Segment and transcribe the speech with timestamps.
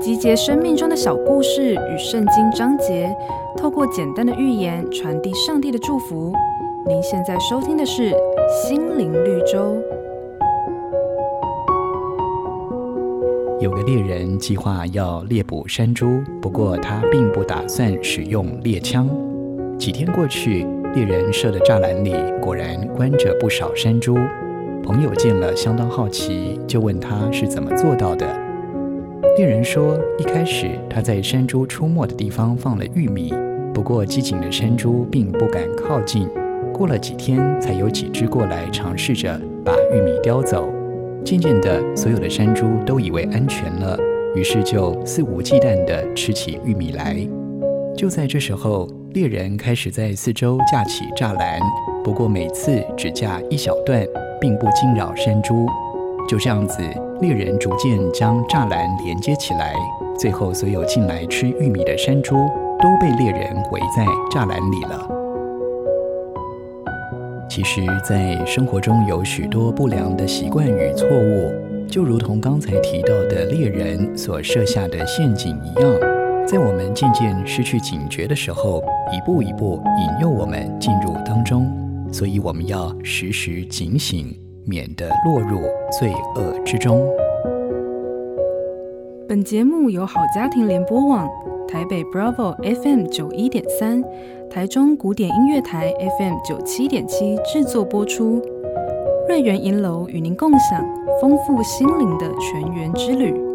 [0.00, 3.14] 集结生命中的小故事与圣经章节，
[3.56, 6.32] 透过简单的寓言传递上帝的祝福。
[6.86, 8.10] 您现在收听的是
[8.62, 9.58] 《心灵绿洲》。
[13.60, 19.08] 有个猎人计划要猎捕山猪，不过他并不打算使用猎枪。
[19.76, 24.16] 几天过去，猎人设的栅栏里果然关着不少山猪。
[24.82, 28.47] 朋友见了相当好奇，就问他是怎么做到的。
[29.36, 33.32] 猎人说，一开始他在山猪出没的地方放了玉米，
[33.72, 36.28] 不过机警的山猪并不敢靠近。
[36.72, 40.68] 过了几天，才有几只过来尝试着把玉米叼走。
[41.24, 43.98] 渐渐的，所有的山猪都以为安全了，
[44.34, 47.16] 于是就肆无忌惮地吃起玉米来。
[47.96, 51.60] 就在这时候，猎人开始在四周架起栅栏，
[52.04, 54.06] 不过每次只架一小段，
[54.40, 55.66] 并不惊扰山猪。
[56.28, 56.82] 就这样子，
[57.22, 59.74] 猎人逐渐将栅栏连接起来，
[60.18, 62.36] 最后所有进来吃玉米的山猪
[62.78, 65.08] 都被猎人围在栅栏里了。
[67.48, 71.50] 其实，在生活中有许多不良的习惯与错误，
[71.88, 75.90] 就如同刚才提到的猎人所设下的陷阱一样，
[76.46, 81.66] 在我们渐渐失去警觉的时候，一步一步引诱我们进入当中。
[82.12, 85.62] 所以，我们要时时警醒，免得落入
[85.98, 87.00] 罪恶之中。
[89.26, 91.26] 本节目由好家庭联播网、
[91.66, 94.04] 台北 Bravo FM 九一点三。
[94.50, 98.42] 台中古典音乐台 FM 九七点七制作播出，
[99.28, 100.82] 瑞源银楼与您共享
[101.20, 103.47] 丰富心灵的全员之旅。